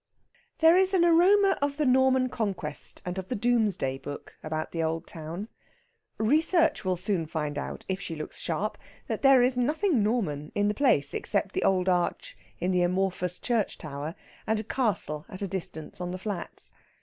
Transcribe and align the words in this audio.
There 0.57 0.77
is 0.79 0.95
an 0.95 1.05
aroma 1.05 1.59
of 1.61 1.77
the 1.77 1.85
Norman 1.85 2.27
Conquest 2.29 3.03
and 3.05 3.19
of 3.19 3.27
Domesday 3.39 3.99
Book 3.99 4.35
about 4.41 4.71
the 4.71 4.81
old 4.81 5.05
town. 5.05 5.47
Research 6.17 6.83
will 6.83 6.95
soon 6.97 7.27
find 7.27 7.55
out, 7.55 7.85
if 7.87 8.01
she 8.01 8.15
looks 8.15 8.39
sharp, 8.39 8.79
that 9.05 9.21
there 9.21 9.43
is 9.43 9.59
nothing 9.59 10.01
Norman 10.01 10.51
in 10.55 10.69
the 10.69 10.73
place 10.73 11.13
except 11.13 11.53
the 11.53 11.61
old 11.63 11.87
arch 11.87 12.35
in 12.57 12.71
the 12.71 12.81
amorphous 12.81 13.37
church 13.37 13.77
tower, 13.77 14.15
and 14.47 14.59
a 14.59 14.63
castle 14.63 15.23
at 15.29 15.43
a 15.43 15.47
distance 15.47 16.01
on 16.01 16.09
the 16.09 16.17
flats. 16.17 16.71